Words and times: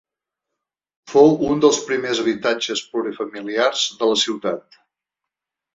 Fou 1.11 1.29
un 1.49 1.61
dels 1.65 1.81
primers 1.91 2.23
habitatges 2.25 2.83
plurifamiliars 2.95 3.87
de 4.03 4.13
la 4.15 4.21
ciutat. 4.27 4.85